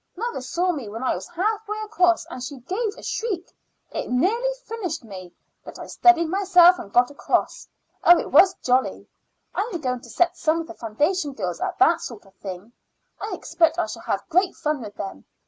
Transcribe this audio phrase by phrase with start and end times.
[0.17, 3.51] Mother saw me when I was half way across, and she gave a shriek.
[3.91, 5.31] It nearly finished me,
[5.63, 7.67] but I steadied myself and got across.
[8.03, 9.07] Oh, it was jolly!
[9.53, 12.73] I am going to set some of the foundation girls at that sort of thing.
[13.21, 15.23] I expect I shall have great fun with them.